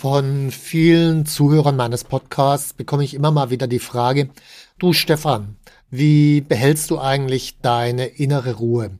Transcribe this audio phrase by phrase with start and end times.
[0.00, 4.30] Von vielen Zuhörern meines Podcasts bekomme ich immer mal wieder die Frage,
[4.78, 5.56] du Stefan,
[5.90, 8.92] wie behältst du eigentlich deine innere Ruhe?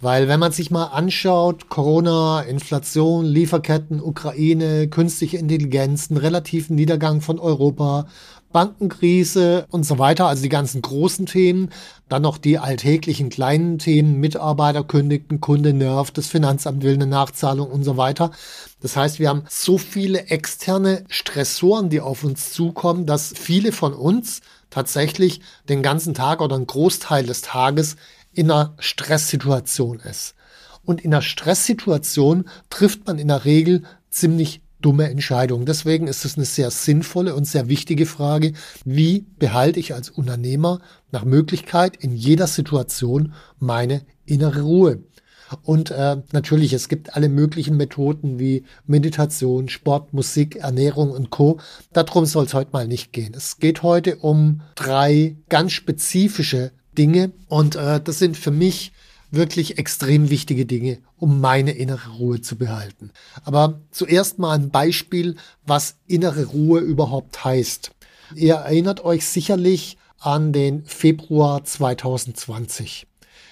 [0.00, 7.20] Weil wenn man sich mal anschaut, Corona, Inflation, Lieferketten, Ukraine, künstliche Intelligenz, einen relativen Niedergang
[7.20, 8.06] von Europa,
[8.52, 11.70] Bankenkrise und so weiter, also die ganzen großen Themen,
[12.08, 17.68] dann noch die alltäglichen kleinen Themen, Mitarbeiter kündigten, Kunde nervt, das Finanzamt will eine Nachzahlung
[17.68, 18.30] und so weiter.
[18.80, 23.92] Das heißt, wir haben so viele externe Stressoren, die auf uns zukommen, dass viele von
[23.92, 27.96] uns tatsächlich den ganzen Tag oder einen Großteil des Tages
[28.38, 30.36] in einer Stresssituation ist.
[30.84, 35.66] Und in einer Stresssituation trifft man in der Regel ziemlich dumme Entscheidung.
[35.66, 38.52] Deswegen ist es eine sehr sinnvolle und sehr wichtige Frage,
[38.84, 40.78] wie behalte ich als Unternehmer
[41.10, 45.02] nach Möglichkeit in jeder Situation meine innere Ruhe.
[45.64, 51.58] Und äh, natürlich, es gibt alle möglichen Methoden wie Meditation, Sport, Musik, Ernährung und Co.
[51.92, 53.34] Darum soll es heute mal nicht gehen.
[53.34, 58.92] Es geht heute um drei ganz spezifische Dinge und äh, das sind für mich
[59.30, 63.10] wirklich extrem wichtige Dinge, um meine innere Ruhe zu behalten.
[63.44, 65.36] Aber zuerst mal ein Beispiel,
[65.66, 67.92] was innere Ruhe überhaupt heißt.
[68.34, 73.06] Ihr erinnert euch sicherlich an den Februar 2020.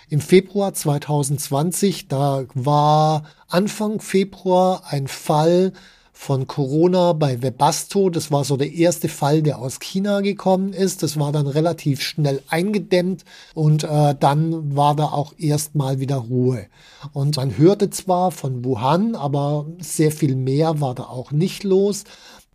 [0.09, 5.73] Im Februar 2020, da war Anfang Februar ein Fall
[6.19, 8.09] von Corona bei Webasto.
[8.09, 11.03] Das war so der erste Fall, der aus China gekommen ist.
[11.03, 16.67] Das war dann relativ schnell eingedämmt und äh, dann war da auch erstmal wieder Ruhe.
[17.13, 22.05] Und man hörte zwar von Wuhan, aber sehr viel mehr war da auch nicht los.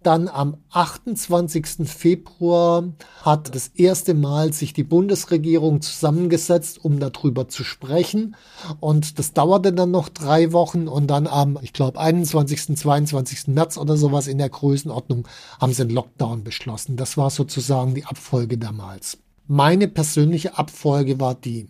[0.03, 1.87] Dann am 28.
[1.87, 2.85] Februar
[3.21, 8.35] hat das erste Mal sich die Bundesregierung zusammengesetzt, um darüber zu sprechen.
[8.79, 13.47] Und das dauerte dann noch drei Wochen und dann am, ich glaube, 21., 22.
[13.49, 15.27] März oder sowas in der Größenordnung
[15.59, 16.97] haben sie einen Lockdown beschlossen.
[16.97, 19.19] Das war sozusagen die Abfolge damals.
[19.47, 21.67] Meine persönliche Abfolge war die.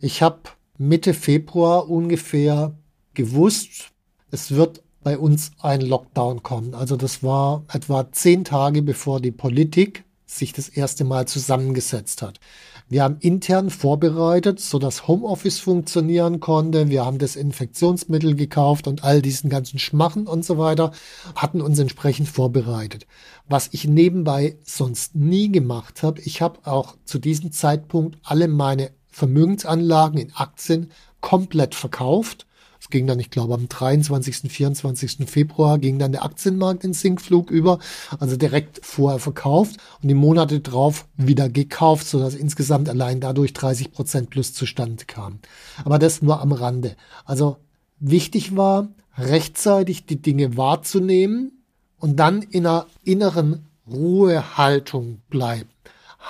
[0.00, 0.40] Ich habe
[0.78, 2.76] Mitte Februar ungefähr
[3.14, 3.92] gewusst,
[4.32, 6.74] es wird bei uns ein Lockdown kommt.
[6.74, 12.40] Also das war etwa zehn Tage bevor die Politik sich das erste Mal zusammengesetzt hat.
[12.88, 16.90] Wir haben intern vorbereitet, so dass Homeoffice funktionieren konnte.
[16.90, 20.92] Wir haben das Infektionsmittel gekauft und all diesen ganzen Schmachen und so weiter,
[21.34, 23.06] hatten uns entsprechend vorbereitet.
[23.48, 28.90] Was ich nebenbei sonst nie gemacht habe, ich habe auch zu diesem Zeitpunkt alle meine
[29.08, 30.90] Vermögensanlagen in Aktien
[31.20, 32.46] komplett verkauft
[32.82, 35.18] es ging dann, ich glaube, am 23., 24.
[35.30, 37.78] Februar ging dann der Aktienmarkt in Sinkflug über,
[38.18, 43.92] also direkt vorher verkauft und die Monate drauf wieder gekauft, sodass insgesamt allein dadurch 30
[43.92, 45.38] Prozent plus zustande kam.
[45.84, 46.96] Aber das nur am Rande.
[47.24, 47.58] Also
[48.00, 51.62] wichtig war, rechtzeitig die Dinge wahrzunehmen
[52.00, 55.70] und dann in einer inneren Ruhehaltung bleiben.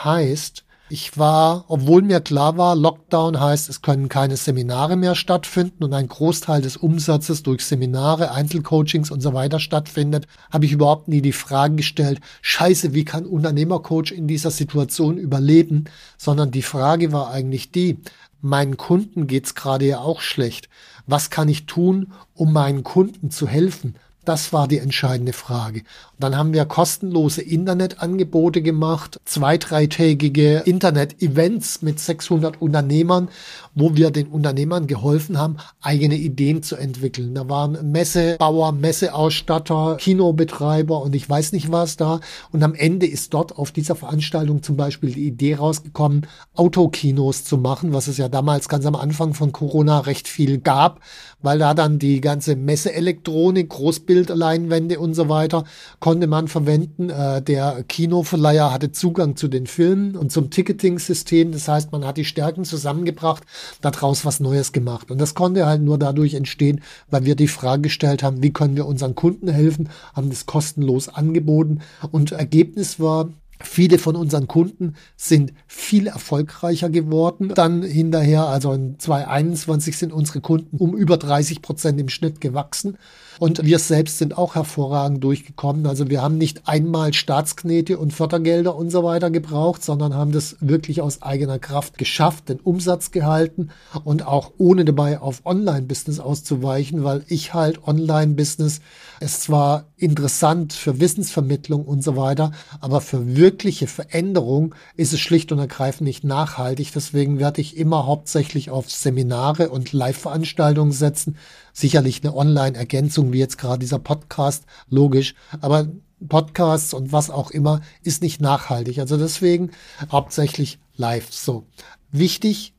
[0.05, 5.85] Heißt, ich war, obwohl mir klar war, Lockdown heißt, es können keine Seminare mehr stattfinden
[5.85, 11.09] und ein Großteil des Umsatzes durch Seminare, Einzelcoachings und so weiter stattfindet, habe ich überhaupt
[11.09, 15.87] nie die Frage gestellt, scheiße, wie kann Unternehmercoach in dieser Situation überleben,
[16.19, 17.97] sondern die Frage war eigentlich die,
[18.43, 20.69] meinen Kunden geht's gerade ja auch schlecht.
[21.07, 23.95] Was kann ich tun, um meinen Kunden zu helfen?
[24.25, 25.83] Das war die entscheidende Frage.
[26.21, 33.29] Dann haben wir kostenlose Internetangebote gemacht, zwei, dreitägige Internet-Events mit 600 Unternehmern,
[33.75, 37.35] wo wir den Unternehmern geholfen haben, eigene Ideen zu entwickeln.
[37.35, 42.21] Da waren Messebauer, Messeausstatter, Kinobetreiber und ich weiß nicht was da.
[42.53, 47.59] Und am Ende ist dort auf dieser Veranstaltung zum Beispiel die Idee rausgekommen, Autokinos zu
[47.59, 51.01] machen, was es ja damals ganz am Anfang von Corona recht viel gab,
[51.41, 53.69] weil da dann die ganze Messeelektronik,
[54.13, 55.65] Großbildleinwände und so weiter
[56.01, 57.11] konnte man verwenden.
[57.11, 61.53] Äh, der Kinoverleiher hatte Zugang zu den Filmen und zum Ticketing-System.
[61.53, 63.45] Das heißt, man hat die Stärken zusammengebracht,
[63.81, 65.11] daraus was Neues gemacht.
[65.11, 68.77] Und das konnte halt nur dadurch entstehen, weil wir die Frage gestellt haben, wie können
[68.77, 71.81] wir unseren Kunden helfen, haben das kostenlos angeboten.
[72.11, 73.31] Und Ergebnis war,
[73.65, 77.53] Viele von unseren Kunden sind viel erfolgreicher geworden.
[77.55, 82.99] Dann hinterher, also in 2021 sind unsere Kunden um über 30 Prozent im Schnitt gewachsen.
[83.39, 85.87] Und wir selbst sind auch hervorragend durchgekommen.
[85.87, 90.57] Also wir haben nicht einmal Staatsknete und Fördergelder und so weiter gebraucht, sondern haben das
[90.61, 93.71] wirklich aus eigener Kraft geschafft, den Umsatz gehalten
[94.05, 98.81] und auch ohne dabei auf Online-Business auszuweichen, weil ich halt Online-Business
[99.23, 105.53] ist zwar interessant für Wissensvermittlung und so weiter, aber für wirkliche Veränderung ist es schlicht
[105.53, 106.93] und ergreifend nicht nachhaltig.
[106.93, 111.37] Deswegen werde ich immer hauptsächlich auf Seminare und Live-Veranstaltungen setzen.
[111.73, 115.35] Sicherlich eine Online-Ergänzung, wie jetzt gerade dieser Podcast, logisch.
[115.61, 115.89] Aber
[116.29, 118.99] Podcasts und was auch immer ist nicht nachhaltig.
[118.99, 119.71] Also deswegen
[120.11, 121.33] hauptsächlich live.
[121.33, 121.65] So.
[122.11, 122.75] Wichtig,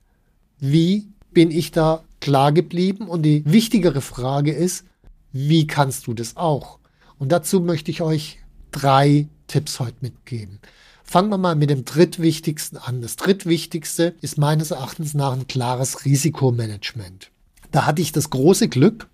[0.60, 3.08] wie bin ich da klar geblieben?
[3.08, 4.86] Und die wichtigere Frage ist,
[5.34, 6.80] wie kannst du das auch?
[7.18, 8.40] Und dazu möchte ich euch
[8.72, 10.60] drei Tipps heute mitgeben.
[11.04, 13.02] Fangen wir mal mit dem drittwichtigsten an.
[13.02, 17.30] Das drittwichtigste ist meines Erachtens nach ein klares Risikomanagement.
[17.72, 19.10] Da hatte ich das große Glück,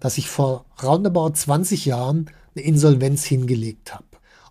[0.00, 4.04] dass ich vor roundabout 20 Jahren eine Insolvenz hingelegt habe.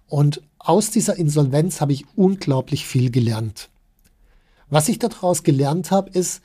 [0.07, 3.69] Und aus dieser Insolvenz habe ich unglaublich viel gelernt.
[4.69, 6.41] Was ich daraus gelernt habe, ist,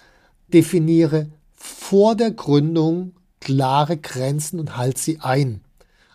[0.53, 5.63] definiere vor der Gründung klare Grenzen und halt sie ein.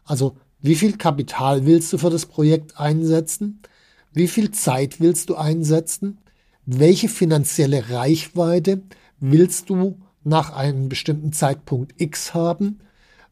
[0.05, 3.61] Also wie viel Kapital willst du für das Projekt einsetzen?
[4.13, 6.19] Wie viel Zeit willst du einsetzen?
[6.65, 8.81] Welche finanzielle Reichweite
[9.19, 12.79] willst du nach einem bestimmten Zeitpunkt X haben?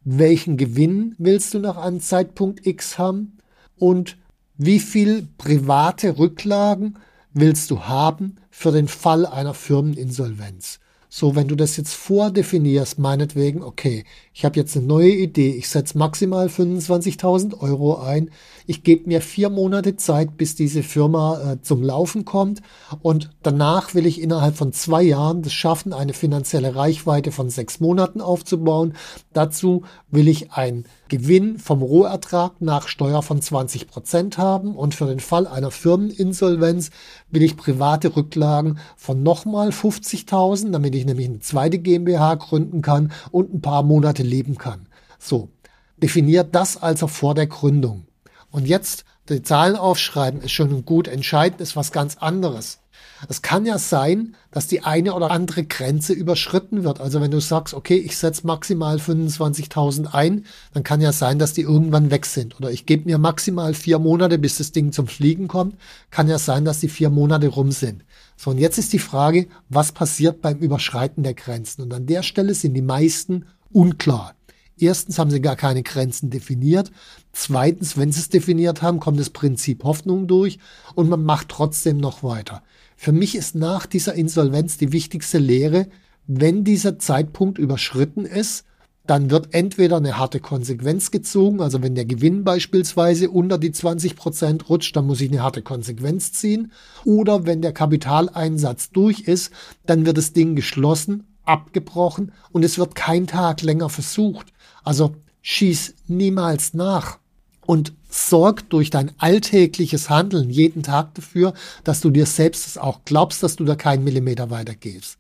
[0.04, 3.38] Welchen Gewinn willst du nach einem Zeitpunkt X haben?
[3.78, 4.18] Und
[4.58, 6.98] wie viel private Rücklagen
[7.34, 10.81] willst du haben für den Fall einer Firmeninsolvenz?
[11.14, 15.68] So, wenn du das jetzt vordefinierst, meinetwegen, okay, ich habe jetzt eine neue Idee, ich
[15.68, 18.32] setze maximal 25.000 Euro ein,
[18.66, 22.62] ich gebe mir vier Monate Zeit, bis diese Firma äh, zum Laufen kommt
[23.02, 27.82] und danach will ich innerhalb von zwei Jahren das schaffen, eine finanzielle Reichweite von sechs
[27.82, 28.94] Monaten aufzubauen.
[29.34, 35.08] Dazu will ich ein Gewinn vom Rohertrag nach Steuer von 20 Prozent haben und für
[35.08, 36.90] den Fall einer Firmeninsolvenz
[37.32, 43.12] will ich private Rücklagen von nochmal 50.000, damit ich nämlich eine zweite GmbH gründen kann
[43.32, 44.88] und ein paar Monate leben kann.
[45.20, 45.50] So,
[45.98, 48.06] definiert das also vor der Gründung.
[48.50, 51.08] Und jetzt die Zahlen aufschreiben ist schon gut.
[51.08, 52.81] Entscheidend ist was ganz anderes.
[53.30, 57.00] Es kann ja sein, dass die eine oder andere Grenze überschritten wird.
[57.00, 61.54] Also wenn du sagst, okay, ich setze maximal 25.000 ein, dann kann ja sein, dass
[61.54, 62.58] die irgendwann weg sind.
[62.58, 65.76] Oder ich gebe mir maximal vier Monate, bis das Ding zum Fliegen kommt.
[66.10, 68.04] Kann ja sein, dass die vier Monate rum sind.
[68.38, 71.84] So, und jetzt ist die Frage, was passiert beim Überschreiten der Grenzen?
[71.84, 74.34] Und an der Stelle sind die meisten unklar.
[74.82, 76.92] Erstens haben sie gar keine Grenzen definiert.
[77.34, 80.58] Zweitens, wenn sie es definiert haben, kommt das Prinzip Hoffnung durch
[80.96, 82.64] und man macht trotzdem noch weiter.
[83.04, 85.88] Für mich ist nach dieser Insolvenz die wichtigste Lehre,
[86.28, 88.64] wenn dieser Zeitpunkt überschritten ist,
[89.08, 94.16] dann wird entweder eine harte Konsequenz gezogen, also wenn der Gewinn beispielsweise unter die 20
[94.16, 96.72] Prozent rutscht, dann muss ich eine harte Konsequenz ziehen,
[97.04, 99.52] oder wenn der Kapitaleinsatz durch ist,
[99.88, 104.54] dann wird das Ding geschlossen, abgebrochen und es wird kein Tag länger versucht.
[104.84, 107.18] Also schieß niemals nach
[107.66, 111.54] und sorg durch dein alltägliches Handeln jeden Tag dafür,
[111.84, 115.18] dass du dir selbst auch glaubst, dass du da keinen Millimeter weiter gehst.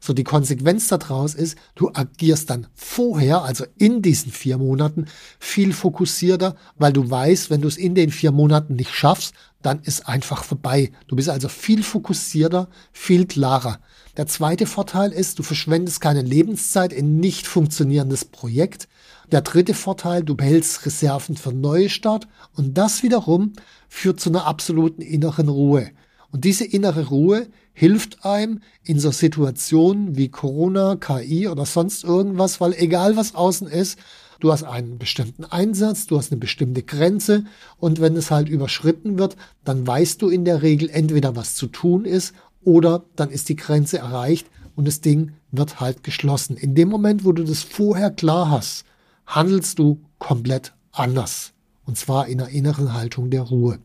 [0.00, 5.04] So die Konsequenz daraus ist, du agierst dann vorher, also in diesen vier Monaten,
[5.38, 9.80] viel fokussierter, weil du weißt, wenn du es in den vier Monaten nicht schaffst, dann
[9.82, 10.90] ist einfach vorbei.
[11.06, 13.78] Du bist also viel fokussierter, viel klarer.
[14.16, 18.88] Der zweite Vorteil ist, du verschwendest keine Lebenszeit in nicht funktionierendes Projekt.
[19.30, 22.26] Der dritte Vorteil, du behältst Reserven für Neustart
[22.56, 23.52] und das wiederum
[23.88, 25.90] führt zu einer absoluten inneren Ruhe.
[26.32, 32.60] Und diese innere Ruhe hilft einem in so Situationen wie Corona, KI oder sonst irgendwas,
[32.60, 33.98] weil egal was außen ist,
[34.38, 37.44] du hast einen bestimmten Einsatz, du hast eine bestimmte Grenze
[37.78, 41.66] und wenn es halt überschritten wird, dann weißt du in der Regel entweder was zu
[41.66, 44.46] tun ist oder dann ist die Grenze erreicht
[44.76, 46.56] und das Ding wird halt geschlossen.
[46.56, 48.84] In dem Moment, wo du das vorher klar hast,
[49.26, 51.52] handelst du komplett anders.
[51.86, 53.78] Und zwar in einer inneren Haltung der Ruhe.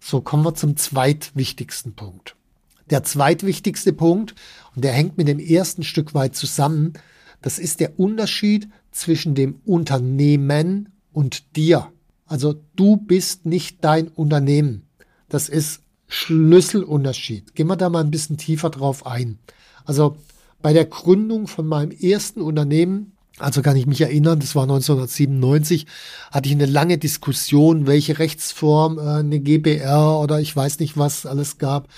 [0.00, 2.36] So kommen wir zum zweitwichtigsten Punkt.
[2.90, 4.34] Der zweitwichtigste Punkt,
[4.74, 6.94] und der hängt mit dem ersten Stück weit zusammen,
[7.42, 11.92] das ist der Unterschied zwischen dem Unternehmen und dir.
[12.26, 14.86] Also du bist nicht dein Unternehmen.
[15.28, 17.54] Das ist Schlüsselunterschied.
[17.54, 19.38] Gehen wir da mal ein bisschen tiefer drauf ein.
[19.84, 20.16] Also
[20.60, 25.86] bei der Gründung von meinem ersten Unternehmen also kann ich mich erinnern, das war 1997,
[26.30, 31.26] hatte ich eine lange Diskussion, welche Rechtsform, äh, eine GBR oder ich weiß nicht was
[31.26, 31.88] alles gab.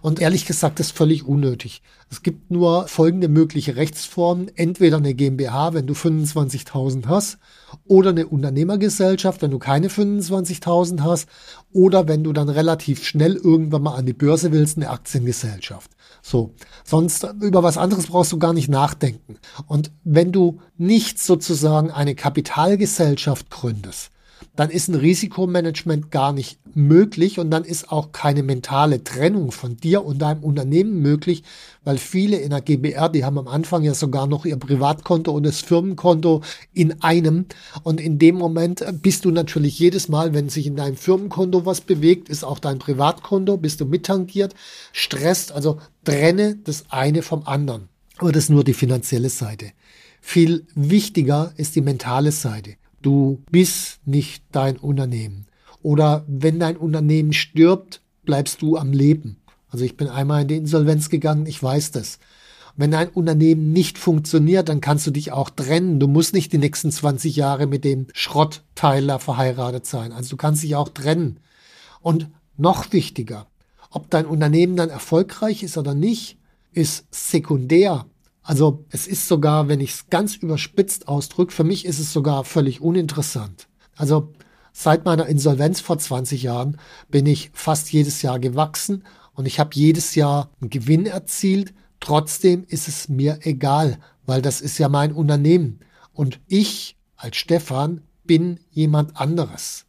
[0.00, 1.82] Und ehrlich gesagt, das ist völlig unnötig.
[2.10, 4.48] Es gibt nur folgende mögliche Rechtsformen.
[4.54, 7.38] Entweder eine GmbH, wenn du 25.000 hast,
[7.86, 11.28] oder eine Unternehmergesellschaft, wenn du keine 25.000 hast,
[11.72, 15.90] oder wenn du dann relativ schnell irgendwann mal an die Börse willst, eine Aktiengesellschaft.
[16.22, 16.54] So.
[16.84, 19.38] Sonst über was anderes brauchst du gar nicht nachdenken.
[19.66, 24.10] Und wenn du nicht sozusagen eine Kapitalgesellschaft gründest,
[24.54, 29.76] dann ist ein Risikomanagement gar nicht möglich und dann ist auch keine mentale Trennung von
[29.76, 31.42] dir und deinem Unternehmen möglich,
[31.84, 35.44] weil viele in der GBR, die haben am Anfang ja sogar noch ihr Privatkonto und
[35.44, 37.46] das Firmenkonto in einem
[37.82, 41.80] und in dem Moment bist du natürlich jedes Mal, wenn sich in deinem Firmenkonto was
[41.80, 44.54] bewegt, ist auch dein Privatkonto, bist du mittangiert,
[44.92, 47.88] stresst, also trenne das eine vom anderen.
[48.18, 49.72] Aber das ist nur die finanzielle Seite.
[50.20, 52.76] Viel wichtiger ist die mentale Seite.
[53.06, 55.46] Du bist nicht dein Unternehmen.
[55.80, 59.36] Oder wenn dein Unternehmen stirbt, bleibst du am Leben.
[59.68, 62.18] Also ich bin einmal in die Insolvenz gegangen, ich weiß das.
[62.74, 66.00] Wenn dein Unternehmen nicht funktioniert, dann kannst du dich auch trennen.
[66.00, 70.10] Du musst nicht die nächsten 20 Jahre mit dem Schrottteiler verheiratet sein.
[70.10, 71.38] Also du kannst dich auch trennen.
[72.00, 73.46] Und noch wichtiger,
[73.92, 76.38] ob dein Unternehmen dann erfolgreich ist oder nicht,
[76.72, 78.06] ist sekundär.
[78.46, 82.44] Also es ist sogar, wenn ich es ganz überspitzt ausdrücke, für mich ist es sogar
[82.44, 83.66] völlig uninteressant.
[83.96, 84.32] Also
[84.72, 89.02] seit meiner Insolvenz vor 20 Jahren bin ich fast jedes Jahr gewachsen
[89.34, 91.74] und ich habe jedes Jahr einen Gewinn erzielt.
[91.98, 95.80] Trotzdem ist es mir egal, weil das ist ja mein Unternehmen.
[96.12, 99.86] Und ich als Stefan bin jemand anderes.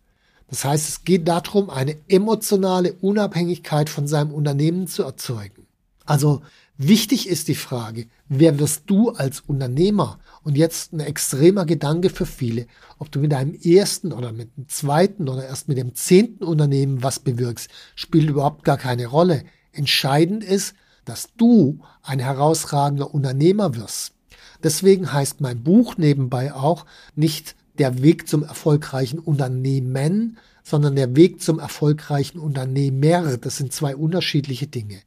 [0.49, 5.67] Das heißt, es geht darum, eine emotionale Unabhängigkeit von seinem Unternehmen zu erzeugen.
[6.05, 6.41] Also
[6.79, 10.19] Wichtig ist die Frage, wer wirst du als Unternehmer?
[10.43, 12.67] Und jetzt ein extremer Gedanke für viele,
[12.99, 17.01] ob du mit deinem ersten oder mit dem zweiten oder erst mit dem zehnten Unternehmen
[17.01, 19.43] was bewirkst, spielt überhaupt gar keine Rolle.
[19.71, 24.13] Entscheidend ist, dass du ein herausragender Unternehmer wirst.
[24.61, 31.41] Deswegen heißt mein Buch nebenbei auch nicht der Weg zum erfolgreichen Unternehmen, sondern der Weg
[31.41, 33.37] zum erfolgreichen Unternehmer.
[33.37, 34.99] Das sind zwei unterschiedliche Dinge.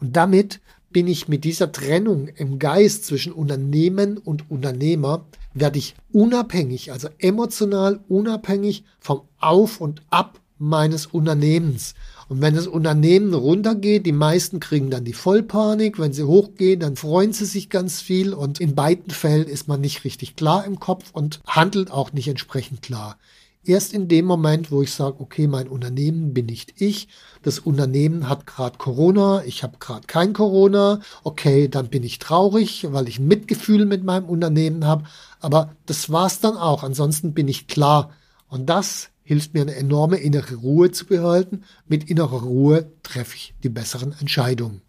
[0.00, 0.60] Und damit
[0.94, 7.08] bin ich mit dieser Trennung im Geist zwischen Unternehmen und Unternehmer, werde ich unabhängig, also
[7.18, 11.94] emotional unabhängig vom Auf und Ab meines Unternehmens.
[12.28, 15.98] Und wenn das Unternehmen runtergeht, die meisten kriegen dann die Vollpanik.
[15.98, 18.32] Wenn sie hochgehen, dann freuen sie sich ganz viel.
[18.32, 22.28] Und in beiden Fällen ist man nicht richtig klar im Kopf und handelt auch nicht
[22.28, 23.18] entsprechend klar.
[23.66, 27.08] Erst in dem Moment, wo ich sage, okay, mein Unternehmen bin nicht ich,
[27.42, 32.86] das Unternehmen hat gerade Corona, ich habe gerade kein Corona, okay, dann bin ich traurig,
[32.92, 35.04] weil ich ein Mitgefühl mit meinem Unternehmen habe,
[35.40, 38.10] aber das war's dann auch, ansonsten bin ich klar.
[38.48, 41.64] Und das hilft mir eine enorme innere Ruhe zu behalten.
[41.88, 44.82] Mit innerer Ruhe treffe ich die besseren Entscheidungen.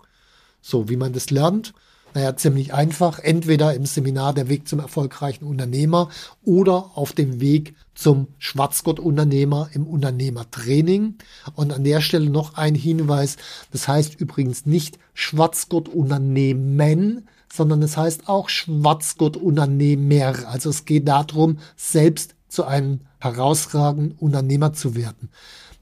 [0.61, 1.73] So, wie man das lernt,
[2.15, 3.19] naja, ziemlich einfach.
[3.19, 6.07] Entweder im Seminar Der Weg zum erfolgreichen Unternehmer
[6.45, 11.15] oder auf dem Weg zum Schwarzgott-Unternehmer im Unternehmertraining.
[11.55, 13.35] Und an der Stelle noch ein Hinweis.
[13.71, 20.47] Das heißt übrigens nicht Schwarzgott-Unternehmen, sondern es heißt auch Schwarzgott-Unternehmer.
[20.47, 25.31] Also es geht darum, selbst zu einem herausragenden Unternehmer zu werden.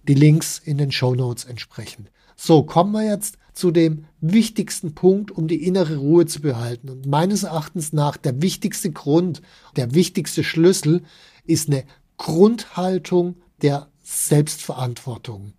[0.07, 2.09] Die Links in den Show Notes entsprechend.
[2.35, 6.89] So, kommen wir jetzt zu dem wichtigsten Punkt, um die innere Ruhe zu behalten.
[6.89, 9.41] Und meines Erachtens nach der wichtigste Grund,
[9.75, 11.03] der wichtigste Schlüssel
[11.45, 11.83] ist eine
[12.17, 15.53] Grundhaltung der Selbstverantwortung.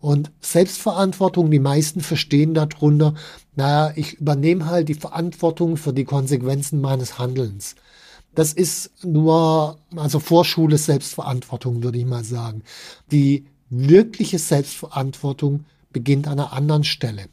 [0.00, 3.14] Und Selbstverantwortung, die meisten verstehen darunter,
[3.56, 7.74] naja, ich übernehme halt die Verantwortung für die Konsequenzen meines Handelns.
[8.34, 12.62] Das ist nur, also Vorschule Selbstverantwortung, würde ich mal sagen.
[13.10, 17.26] Die wirkliche Selbstverantwortung beginnt an einer anderen Stelle.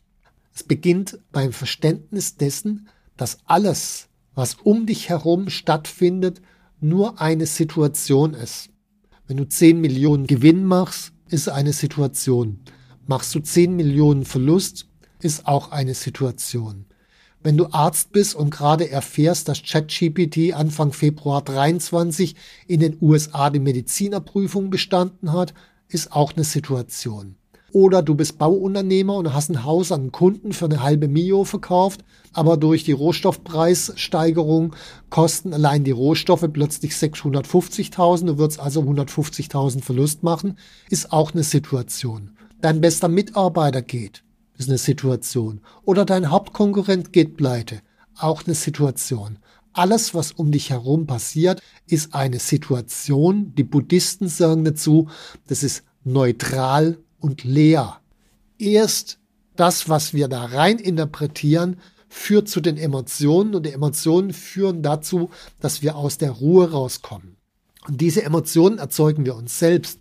[0.56, 6.42] Es beginnt beim Verständnis dessen, dass alles, was um dich herum stattfindet,
[6.80, 8.70] nur eine Situation ist.
[9.28, 12.62] Wenn du 10 Millionen Gewinn machst, ist eine Situation.
[13.06, 14.88] Machst du 10 Millionen Verlust,
[15.20, 16.86] ist auch eine Situation.
[17.44, 22.36] Wenn du Arzt bist und gerade erfährst, dass ChatGPT Anfang Februar 23
[22.68, 25.54] in den USA die Medizinerprüfung bestanden hat,
[25.90, 27.36] ist auch eine Situation.
[27.76, 31.44] Oder du bist Bauunternehmer und hast ein Haus an einen Kunden für eine halbe Mio
[31.44, 34.74] verkauft, aber durch die Rohstoffpreissteigerung
[35.10, 40.58] kosten allein die Rohstoffe plötzlich 650.000, du wirst also 150.000 Verlust machen,
[40.90, 42.32] ist auch eine Situation.
[42.62, 44.24] Dein bester Mitarbeiter geht,
[44.58, 45.60] ist eine Situation.
[45.84, 47.82] Oder dein Hauptkonkurrent geht pleite,
[48.18, 49.38] auch eine Situation.
[49.74, 53.54] Alles, was um dich herum passiert, ist eine Situation.
[53.56, 55.10] Die Buddhisten sagen dazu,
[55.48, 58.00] das ist neutral und leer.
[58.58, 59.20] Erst
[59.56, 61.78] das, was wir da rein interpretieren,
[62.10, 65.30] führt zu den Emotionen und die Emotionen führen dazu,
[65.60, 67.38] dass wir aus der Ruhe rauskommen.
[67.88, 70.00] Und diese Emotionen erzeugen wir uns selbst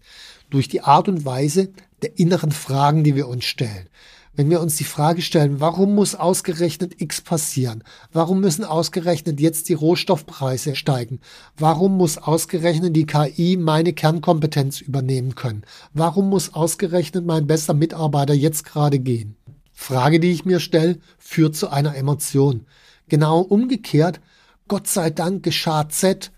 [0.51, 3.89] durch die Art und Weise der inneren Fragen, die wir uns stellen.
[4.37, 7.85] Wenn wir uns die Frage stellen, warum muss ausgerechnet X passieren?
[8.13, 11.21] Warum müssen ausgerechnet jetzt die Rohstoffpreise steigen?
[11.57, 15.63] Warum muss ausgerechnet die KI meine Kernkompetenz übernehmen können?
[15.93, 19.37] Warum muss ausgerechnet mein bester Mitarbeiter jetzt gerade gehen?
[19.73, 22.67] Frage, die ich mir stelle, führt zu einer Emotion.
[23.09, 24.21] Genau umgekehrt,
[24.67, 26.33] Gott sei Dank geschah Z.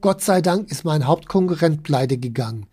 [0.00, 2.66] Gott sei Dank ist mein Hauptkonkurrent pleite gegangen.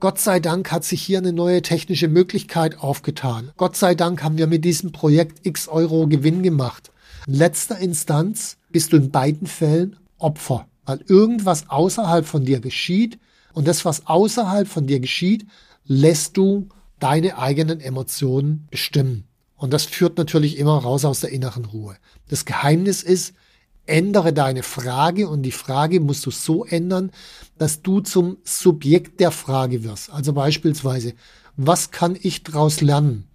[0.00, 3.52] Gott sei Dank hat sich hier eine neue technische Möglichkeit aufgetan.
[3.58, 6.90] Gott sei Dank haben wir mit diesem Projekt x Euro Gewinn gemacht.
[7.26, 13.18] In letzter Instanz bist du in beiden Fällen Opfer, weil irgendwas außerhalb von dir geschieht
[13.52, 15.46] und das, was außerhalb von dir geschieht,
[15.84, 19.24] lässt du deine eigenen Emotionen bestimmen.
[19.56, 21.96] Und das führt natürlich immer raus aus der inneren Ruhe.
[22.28, 23.34] Das Geheimnis ist,
[23.84, 27.10] ändere deine Frage und die Frage musst du so ändern,
[27.60, 30.08] dass du zum Subjekt der Frage wirst.
[30.08, 31.12] Also beispielsweise,
[31.58, 33.28] was kann ich daraus lernen?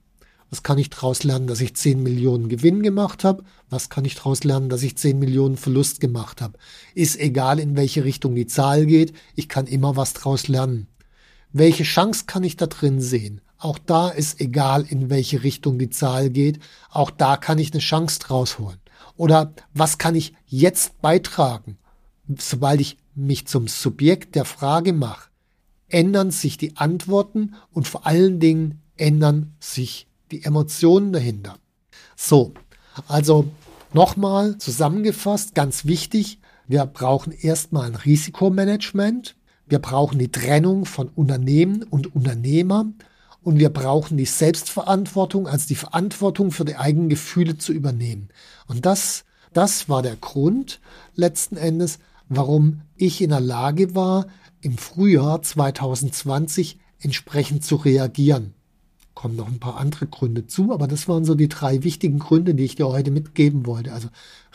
[0.50, 3.44] Was kann ich daraus lernen, dass ich 10 Millionen Gewinn gemacht habe?
[3.70, 6.58] Was kann ich daraus lernen, dass ich 10 Millionen Verlust gemacht habe?
[6.96, 10.88] Ist egal, in welche Richtung die Zahl geht, ich kann immer was daraus lernen.
[11.54, 13.42] Welche Chance kann ich da drin sehen?
[13.60, 17.80] Auch da ist egal, in welche Richtung die Zahl geht, auch da kann ich eine
[17.80, 18.80] Chance draus holen.
[19.18, 21.78] Oder was kann ich jetzt beitragen?
[22.40, 25.30] Sobald ich mich zum Subjekt der Frage mache,
[25.88, 31.58] ändern sich die Antworten und vor allen Dingen ändern sich die Emotionen dahinter.
[32.16, 32.54] So,
[33.08, 33.50] also
[33.94, 39.36] nochmal zusammengefasst, ganz wichtig, wir brauchen erstmal ein Risikomanagement,
[39.68, 42.88] wir brauchen die Trennung von Unternehmen und Unternehmer
[43.44, 48.30] und wir brauchen die Selbstverantwortung, also die Verantwortung für die eigenen Gefühle zu übernehmen.
[48.68, 50.80] Und das, das war der Grund
[51.16, 54.28] letzten Endes, warum ich in der Lage war,
[54.62, 58.54] im Frühjahr 2020 entsprechend zu reagieren.
[59.14, 62.56] Kommen noch ein paar andere Gründe zu, aber das waren so die drei wichtigen Gründe,
[62.56, 63.94] die ich dir heute mitgeben wollte.
[63.94, 64.10] Also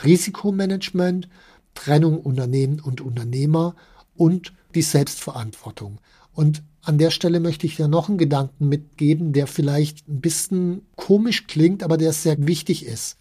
[0.05, 1.29] Risikomanagement,
[1.75, 3.75] Trennung Unternehmen und Unternehmer
[4.17, 5.99] und die Selbstverantwortung.
[6.33, 10.83] Und an der Stelle möchte ich dir noch einen Gedanken mitgeben, der vielleicht ein bisschen
[10.97, 13.19] komisch klingt, aber der sehr wichtig ist.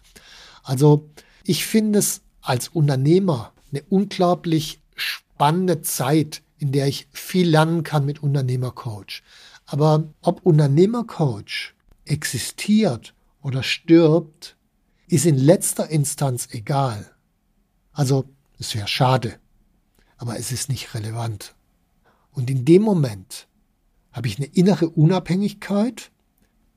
[0.62, 1.08] Also
[1.44, 8.04] ich finde es als Unternehmer eine unglaublich spannende Zeit, in der ich viel lernen kann
[8.04, 9.22] mit Unternehmercoach.
[9.66, 14.56] Aber ob Unternehmercoach existiert oder stirbt,
[15.08, 17.10] ist in letzter Instanz egal.
[17.92, 18.24] Also
[18.58, 19.38] es wäre schade,
[20.18, 21.54] aber es ist nicht relevant.
[22.32, 23.48] Und in dem Moment,
[24.12, 26.10] habe ich eine innere Unabhängigkeit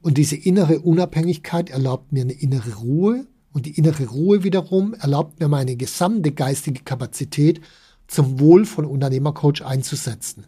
[0.01, 5.39] und diese innere Unabhängigkeit erlaubt mir eine innere Ruhe und die innere Ruhe wiederum erlaubt
[5.39, 7.61] mir meine gesamte geistige Kapazität
[8.07, 10.45] zum Wohl von Unternehmercoach einzusetzen.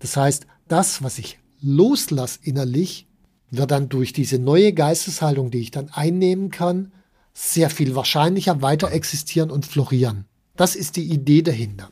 [0.00, 3.06] Das heißt, das, was ich loslasse innerlich,
[3.50, 6.92] wird dann durch diese neue Geisteshaltung, die ich dann einnehmen kann,
[7.32, 10.24] sehr viel wahrscheinlicher weiter existieren und florieren.
[10.56, 11.90] Das ist die Idee dahinter.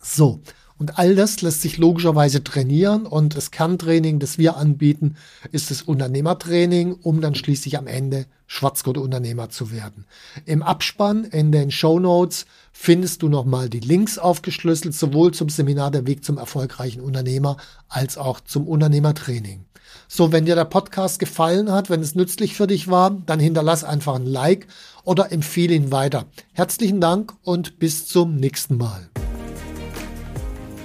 [0.00, 0.40] So,
[0.78, 5.16] und all das lässt sich logischerweise trainieren und das Kerntraining, das wir anbieten,
[5.52, 10.06] ist das Unternehmertraining, um dann schließlich am Ende Schwarzgurt-Unternehmer zu werden.
[10.46, 15.90] Im Abspann in den Show Notes findest du nochmal die Links aufgeschlüsselt, sowohl zum Seminar
[15.90, 17.56] Der Weg zum erfolgreichen Unternehmer
[17.88, 19.64] als auch zum Unternehmertraining.
[20.08, 23.84] So, wenn dir der Podcast gefallen hat, wenn es nützlich für dich war, dann hinterlass
[23.84, 24.66] einfach ein Like
[25.04, 26.26] oder empfehle ihn weiter.
[26.52, 29.08] Herzlichen Dank und bis zum nächsten Mal.